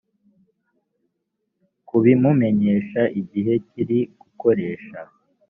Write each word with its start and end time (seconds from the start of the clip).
kubimumenyesha 1.87 3.01
igihe 3.21 3.53
kiri 3.69 3.99
gukoresha 4.21 4.99